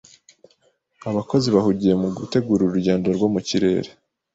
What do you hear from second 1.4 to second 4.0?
bahugiye mu gutegura urugendo rwo mu kirere.